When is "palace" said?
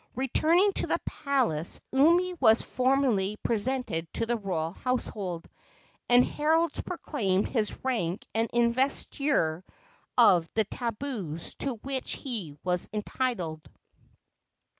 1.05-1.79